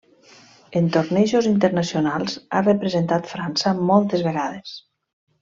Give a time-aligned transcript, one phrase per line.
[0.79, 4.75] En tornejos internacionals ha representat França moltes vegades.